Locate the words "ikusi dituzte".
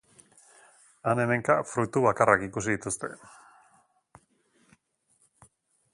2.47-3.11